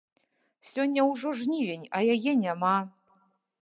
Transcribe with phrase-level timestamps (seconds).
[0.69, 2.77] Сёння ўжо жнівень, а яе няма.